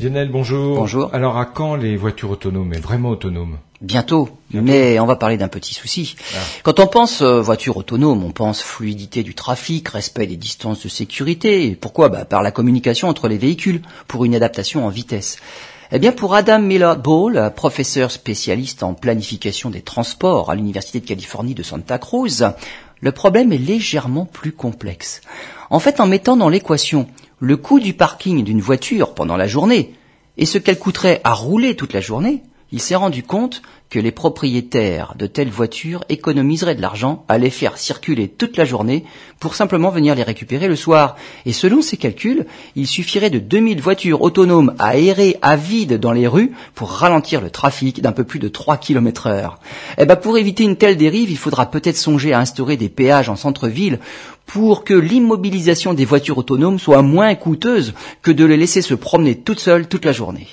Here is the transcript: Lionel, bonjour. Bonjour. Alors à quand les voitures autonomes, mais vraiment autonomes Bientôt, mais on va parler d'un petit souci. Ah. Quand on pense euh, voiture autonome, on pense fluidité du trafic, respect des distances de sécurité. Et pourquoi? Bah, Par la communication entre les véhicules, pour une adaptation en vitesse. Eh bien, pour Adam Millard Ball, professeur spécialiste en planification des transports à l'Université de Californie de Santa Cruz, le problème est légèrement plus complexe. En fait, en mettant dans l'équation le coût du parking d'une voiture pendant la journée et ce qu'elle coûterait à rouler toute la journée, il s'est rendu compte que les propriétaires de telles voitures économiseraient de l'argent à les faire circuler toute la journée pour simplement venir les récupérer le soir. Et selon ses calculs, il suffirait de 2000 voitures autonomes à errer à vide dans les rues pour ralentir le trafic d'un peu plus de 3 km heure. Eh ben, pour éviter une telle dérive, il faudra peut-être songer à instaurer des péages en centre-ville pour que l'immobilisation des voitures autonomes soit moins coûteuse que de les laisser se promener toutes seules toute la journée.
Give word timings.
Lionel, 0.00 0.28
bonjour. 0.30 0.76
Bonjour. 0.76 1.10
Alors 1.14 1.38
à 1.38 1.46
quand 1.46 1.74
les 1.74 1.96
voitures 1.96 2.30
autonomes, 2.30 2.68
mais 2.68 2.78
vraiment 2.78 3.10
autonomes 3.10 3.58
Bientôt, 3.80 4.30
mais 4.52 4.98
on 5.00 5.06
va 5.06 5.16
parler 5.16 5.36
d'un 5.36 5.48
petit 5.48 5.74
souci. 5.74 6.16
Ah. 6.34 6.38
Quand 6.62 6.80
on 6.80 6.86
pense 6.86 7.20
euh, 7.20 7.42
voiture 7.42 7.76
autonome, 7.76 8.24
on 8.24 8.30
pense 8.30 8.62
fluidité 8.62 9.22
du 9.22 9.34
trafic, 9.34 9.88
respect 9.88 10.26
des 10.26 10.36
distances 10.36 10.82
de 10.82 10.88
sécurité. 10.88 11.66
Et 11.66 11.76
pourquoi? 11.76 12.08
Bah, 12.08 12.24
Par 12.24 12.42
la 12.42 12.50
communication 12.50 13.08
entre 13.08 13.28
les 13.28 13.36
véhicules, 13.36 13.82
pour 14.08 14.24
une 14.24 14.34
adaptation 14.34 14.86
en 14.86 14.88
vitesse. 14.88 15.38
Eh 15.92 15.98
bien, 15.98 16.12
pour 16.12 16.34
Adam 16.34 16.58
Millard 16.58 16.98
Ball, 16.98 17.52
professeur 17.54 18.10
spécialiste 18.10 18.82
en 18.82 18.94
planification 18.94 19.70
des 19.70 19.82
transports 19.82 20.50
à 20.50 20.54
l'Université 20.54 21.00
de 21.00 21.06
Californie 21.06 21.54
de 21.54 21.62
Santa 21.62 21.98
Cruz, 21.98 22.44
le 23.00 23.12
problème 23.12 23.52
est 23.52 23.58
légèrement 23.58 24.24
plus 24.24 24.52
complexe. 24.52 25.20
En 25.68 25.80
fait, 25.80 26.00
en 26.00 26.06
mettant 26.06 26.36
dans 26.36 26.48
l'équation 26.48 27.06
le 27.38 27.56
coût 27.56 27.80
du 27.80 27.92
parking 27.92 28.44
d'une 28.44 28.60
voiture 28.60 29.14
pendant 29.14 29.36
la 29.36 29.46
journée 29.46 29.94
et 30.36 30.46
ce 30.46 30.58
qu'elle 30.58 30.78
coûterait 30.78 31.20
à 31.24 31.32
rouler 31.32 31.76
toute 31.76 31.92
la 31.92 32.00
journée, 32.00 32.42
il 32.72 32.80
s'est 32.80 32.96
rendu 32.96 33.22
compte 33.22 33.62
que 33.90 33.98
les 34.00 34.10
propriétaires 34.10 35.14
de 35.16 35.26
telles 35.26 35.50
voitures 35.50 36.04
économiseraient 36.08 36.74
de 36.74 36.82
l'argent 36.82 37.24
à 37.28 37.38
les 37.38 37.50
faire 37.50 37.78
circuler 37.78 38.28
toute 38.28 38.56
la 38.56 38.64
journée 38.64 39.04
pour 39.38 39.54
simplement 39.54 39.90
venir 39.90 40.16
les 40.16 40.24
récupérer 40.24 40.66
le 40.66 40.74
soir. 40.74 41.16
Et 41.44 41.52
selon 41.52 41.82
ses 41.82 41.96
calculs, 41.96 42.46
il 42.74 42.88
suffirait 42.88 43.30
de 43.30 43.38
2000 43.38 43.80
voitures 43.80 44.22
autonomes 44.22 44.74
à 44.80 44.96
errer 44.96 45.36
à 45.42 45.54
vide 45.54 46.00
dans 46.00 46.12
les 46.12 46.26
rues 46.26 46.52
pour 46.74 46.90
ralentir 46.90 47.40
le 47.40 47.50
trafic 47.50 48.02
d'un 48.02 48.12
peu 48.12 48.24
plus 48.24 48.40
de 48.40 48.48
3 48.48 48.76
km 48.78 49.28
heure. 49.28 49.60
Eh 49.98 50.04
ben, 50.04 50.16
pour 50.16 50.36
éviter 50.36 50.64
une 50.64 50.76
telle 50.76 50.96
dérive, 50.96 51.30
il 51.30 51.38
faudra 51.38 51.70
peut-être 51.70 51.96
songer 51.96 52.32
à 52.32 52.40
instaurer 52.40 52.76
des 52.76 52.88
péages 52.88 53.28
en 53.28 53.36
centre-ville 53.36 54.00
pour 54.46 54.82
que 54.82 54.94
l'immobilisation 54.94 55.94
des 55.94 56.04
voitures 56.04 56.38
autonomes 56.38 56.80
soit 56.80 57.02
moins 57.02 57.34
coûteuse 57.36 57.94
que 58.22 58.32
de 58.32 58.44
les 58.44 58.56
laisser 58.56 58.82
se 58.82 58.94
promener 58.94 59.36
toutes 59.36 59.60
seules 59.60 59.88
toute 59.88 60.04
la 60.04 60.12
journée. 60.12 60.48